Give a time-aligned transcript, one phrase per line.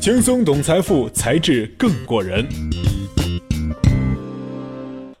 [0.00, 2.48] 轻松懂财富，才智更过人。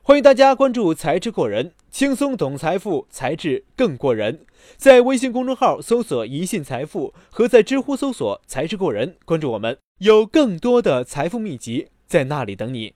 [0.00, 4.46] 欢迎大家关注“才智过人”，轻松懂财富，才智更过人。
[4.78, 12.88] 在微信公众号搜索“一信财富”和在知乎搜索“才智过人”，关注我们，有更多的财富秘籍在那里等你。《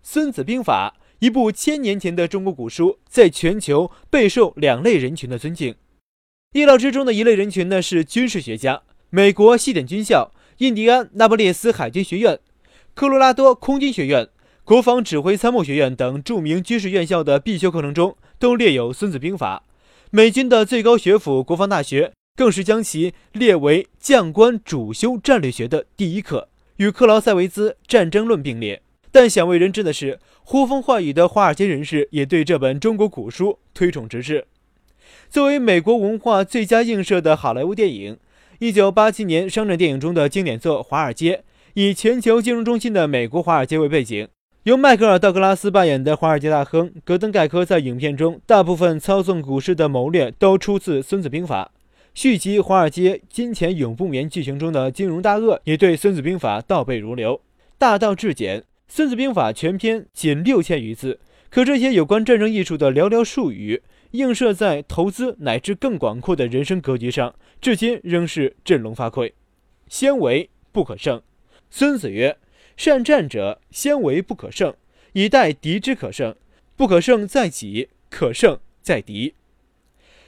[0.00, 5.74] 孙子兵法》一部千年前的中国古书，在全球备受两类人群的尊敬。
[6.52, 12.38] 意料之中的一类人群呢是军事学家，美国西点军校、印第安纳波列斯海军学院、
[12.94, 14.28] 科罗拉多空军学院、
[14.62, 19.64] 国防指挥参谋学院等著名军事院校的必修课程中都列有《孙子兵法》。
[20.10, 28.80] 美军的最高学府国防大学更是将其列为将官主修战略学的第一课，与克劳塞维兹《战争论》并列。
[29.10, 34.46] 但鲜为人知的是，呼风唤雨的华尔街人士也对这本中国古书推崇直至。
[35.28, 38.18] 作为美国文化最佳映射的好莱坞电影，
[38.60, 41.36] 一九八七年商战电影中的经典作《华尔街》，
[41.74, 44.28] 以全球金融中心的美国华尔街为背景，
[44.62, 51.72] 由迈克尔·道格拉斯扮演的华尔街大亨戈登·盖科在影片中大部分操纵股市的谋略都出自《孙子兵法》。
[52.14, 57.40] 续集《华尔街金钱永不眠》剧情中的金融大鳄也对《孙子兵法》倒背如流。
[57.76, 61.18] 大道至简，《孙子兵法》全篇仅六千余字，
[61.50, 63.82] 可这些有关战争艺术的寥寥数语。
[64.14, 69.32] 映射在投资乃至更广阔的人生格局上，至今仍是振聋发聩。
[69.88, 71.20] 先为不可胜，
[71.68, 72.38] 孙子曰
[72.76, 74.72] ：“善战者，先为不可胜，
[75.14, 76.36] 以待敌之可胜。
[76.76, 79.34] 不可胜在己，可胜在敌。”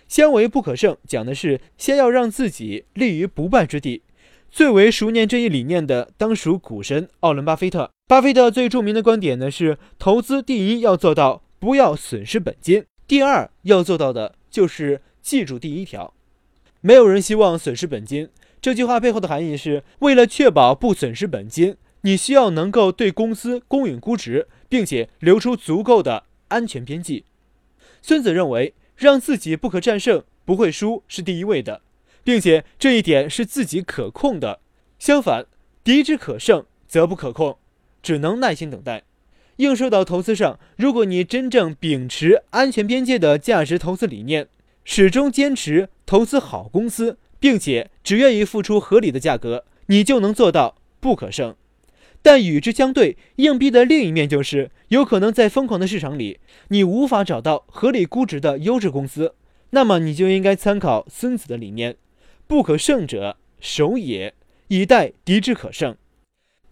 [0.08, 4.02] 先为不可胜，讲的是先要让自己立于不败之地。
[4.50, 7.88] 最为熟念这一理念的，当属股神奥伦·巴菲特。
[8.08, 12.84] 巴菲特最著名的观点呢是：投资第一要做到不要损失本金。
[13.06, 16.12] 第二要做到的就是记住第一条，
[16.80, 18.28] 没有人希望损失本金。
[18.60, 27.24] 这句话背后的含义是，为了确保不损失本金，你需要能够对公司公允估值，并且留出足够的安全边际。
[28.02, 31.82] 孙子认为，让自己不可战胜、不会输是第一位的，
[32.24, 34.58] 并且这一点是自己可控的。
[34.98, 35.46] 相反，
[35.84, 37.58] 敌之可胜则不可控，
[38.02, 39.04] 只能耐心等待。
[39.56, 44.48] 映射到投资上，如果你真正秉持安全边界的价值投资理念，
[44.84, 51.54] 始终坚持投资好公司，并且只愿意付出合理的价格，你就能做到不可胜。
[52.20, 59.34] 但与之相对，硬币的另一面就是，有可能在疯狂的市场里，你无法找到合理估值的优质公司，
[59.70, 61.96] 那么你就应该参考孙子的理念：
[62.46, 64.34] 不可胜者守也，
[64.68, 65.96] 以待敌之可胜，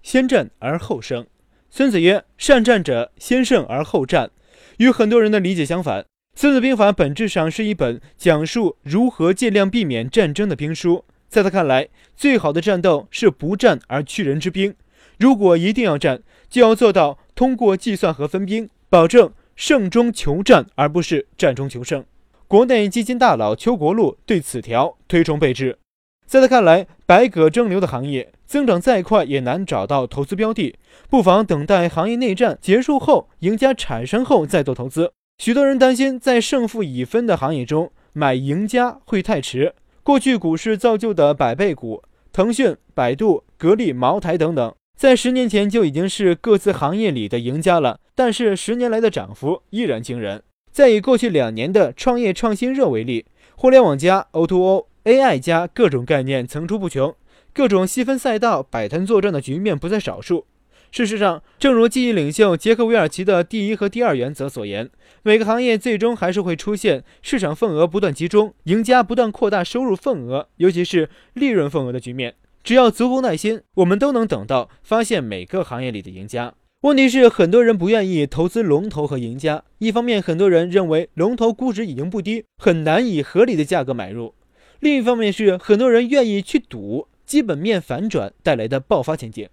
[0.02, 1.26] 先战而后胜。
[1.76, 4.30] 孙子曰：“善战者，先胜而后战。”
[4.78, 6.02] 与很多人的理解相反，
[6.36, 11.04] 《孙子兵法》本质上是一本讲述如何尽量避免战争的兵书。
[11.28, 14.72] 在他看来，最好的战斗是不战而屈人之兵。
[15.18, 22.04] 如果一定要战，就要做到通过计算和分兵，保证胜中求战，而不是战中求胜。
[22.46, 25.76] 国内基金大佬邱国禄对此条推崇备至。
[26.24, 28.30] 在他看来，百舸争流的行业。
[28.46, 30.76] 增长再快也难找到投资标的，
[31.08, 35.12] 不妨等待行业内战结束后，赢家产生后再做投资。
[35.38, 39.74] 许多人担心在胜负已分的行业中买赢家会太迟。
[40.02, 42.02] 过去股市造就的百倍股，
[42.32, 47.98] 腾讯、百度、格力、茅台等等，在十年前就已经是各自行业里的赢家了。
[48.14, 50.42] 但是十年来的涨幅依然惊人。
[50.70, 53.24] 再以过去两年的创业创新热为例，
[53.56, 57.14] 互联网加、O2O、AI 加，各种概念层出不穷。
[57.54, 60.44] 各种细分赛道摆摊作战的局面不在少数。
[60.90, 64.90] 事实上，正如记忆领袖杰克·韦尔奇的第一和第二原则所言，
[65.22, 72.34] 每个行业最终还是会出现市场份额不断集中、赢家不断扩大收入份额，尤其是利润份额的局面。
[72.64, 76.54] 只要足够耐心，我们都能等到发现每个行业里的赢家。
[76.80, 79.62] 问题是，很多人不愿意投资龙头和赢家。
[79.78, 84.34] 一方面，很多人认为龙头估值已经不低，很难以合理的价格买入；
[84.80, 87.08] 另一方面是，很多人愿意去赌。
[87.26, 89.48] 基本面反转带来的爆发前景，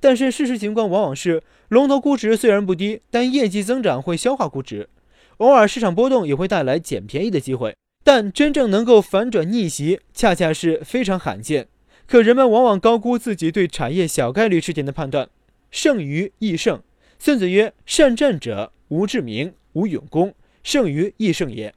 [0.00, 4.88] 但是事实情况往往是，龙头估值虽然不低，但业绩增长会消化估值，
[5.38, 11.68] 偶尔市场波动也会带来捡便宜的机会，但真正能够反转逆袭，恰恰是非常罕见。
[12.06, 15.28] 可人们往往高估自己对产业小概率事件的判断，
[15.70, 16.80] 胜于易胜。
[17.18, 21.74] 孙子曰：“善战者，无智明，无勇功，胜于易胜也。”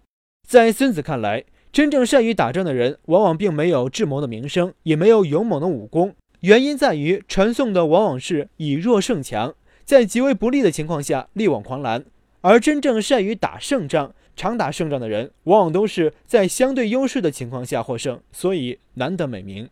[0.48, 1.44] 在孙子看来。
[1.72, 6.16] 真正善于打仗的人，往往并没有智谋的名声，也没有勇猛的武功。
[6.42, 9.54] 原因在于传送的往往是以弱胜强，
[9.86, 12.04] 在极为不利的情况下力挽狂澜。
[12.42, 19.70] 而真正善于打胜仗、常打胜仗的人，往往都是在相对优势的情况下获胜，所以难得美名。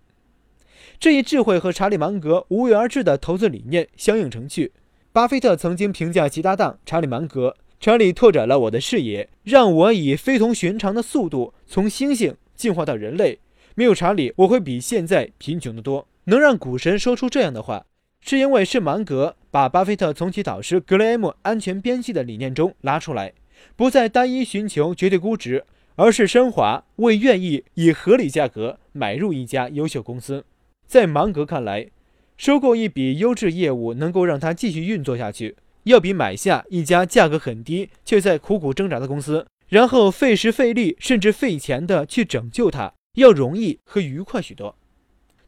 [1.00, 4.74] 这一智慧和查理芒格无为而治的投资理念相映成趣。
[5.14, 13.40] 巴菲特曾经评价其搭档查理芒格：“查理拓展了我的视野，让我以非同寻常的速度从猩猩进化到人类。
[13.76, 17.86] 没有查理，我会比现在贫穷得多。”能让股神说出这样的话，
[18.20, 23.32] 是因为是芒格把巴菲特从其导师格雷厄姆安全边际的理念中拉出来，
[23.78, 25.64] 不再单一寻求绝对估值，
[25.96, 30.44] 而是升华为愿意以合理价格买入一家优秀公司。
[30.86, 31.88] 在芒格看来，
[32.36, 35.56] 收购一笔优质业务能够让他继续运作下去，
[35.88, 44.78] 要比买下一家价格很低却在苦苦挣扎的公司，然后费时费力甚至费钱的去拯救它，要容易和愉快许多。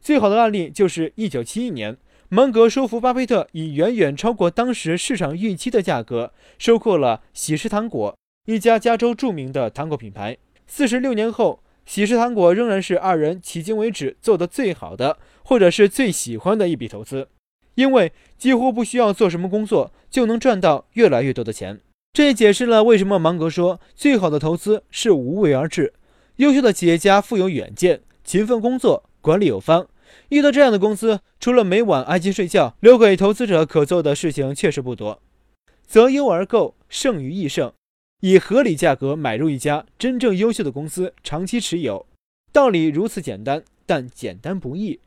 [0.00, 1.96] 最好的案例就是1971年，
[2.30, 8.16] 芒格说服巴菲特以远远超过当时市场预期的价格收购了喜事糖果，
[8.46, 10.38] 一家加州著名的糖果品牌。
[10.66, 17.28] 四十六年后，喜事糖果仍然是二人迄今为止做的最好的，或者是最喜欢的一笔投资，
[17.80, 21.80] 因为几乎不需要做什么工作就能赚到越来越多的钱。
[22.12, 25.94] 这也解释了为什么芒格说最好的投资是无为而治。
[26.36, 29.04] 优秀的企业家富有远见，勤奋工作。
[29.22, 29.86] 管理有方，
[30.28, 35.22] 遇到这样的公司，除了每晚安心睡觉，留给投资者可做的事情确实不多。
[35.86, 37.72] 择优而购，胜于易胜。
[38.20, 42.06] 以合理价格买入一家真正优秀的公司，长期持有，
[42.52, 45.00] 道理如此简单，但简单不易。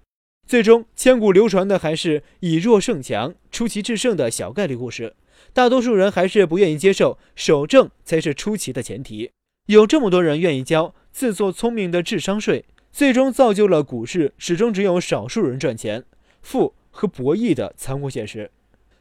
[0.46, 5.16] 最终，千古流传的还是以弱胜强、出奇制胜的小概率故事。
[5.52, 9.32] 大多数人还是不愿意接受，守正才是出奇的前提。
[9.68, 12.66] 有这么多人愿意交自作聪明的智商税。
[12.92, 16.04] 最终造就了股市始终只有少数人赚钱、
[16.44, 18.52] 富和博弈的残酷现实。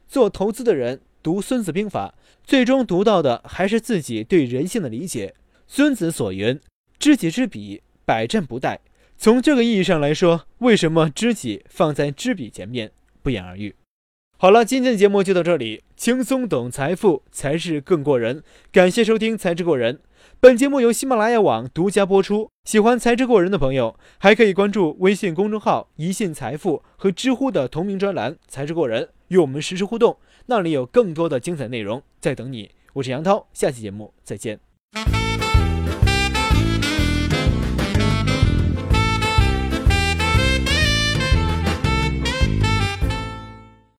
[0.07, 5.35] 做投资的人读《孙子兵法》，最终读到的还是自己对人性的理解。
[5.67, 6.59] 孙子所云
[6.97, 8.79] ：“知己知彼，百战不殆。”
[9.23, 12.91] 从这个意义上来说，为什么知己放在知彼前面，
[13.21, 13.73] 不言而喻。
[14.37, 15.81] 好了，今天的节目就到这里。
[15.95, 18.43] 轻松懂财富，才是更过人。
[18.69, 19.95] 感谢收听《才智过人》。
[20.41, 22.49] 本节目由喜马拉雅网独家播出。
[22.65, 30.17] 喜欢才智过人的朋友，还可以关注微信公众号“一信财富”和知乎的同名专栏“才智过人”，与我们实时互动。
[30.47, 32.71] 那里有更多的精彩内容在等你。
[32.95, 34.72] 我是杨涛，下期节目再见。